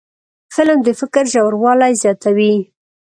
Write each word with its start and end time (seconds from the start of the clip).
فلم 0.55 0.79
د 0.87 0.89
فکر 0.99 1.23
ژوروالی 1.33 1.93
زیاتوي 2.03 2.53